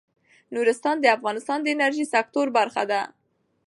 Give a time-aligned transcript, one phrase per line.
[0.55, 3.01] نورستان د افغانستان د انرژۍ سکتور برخه ده.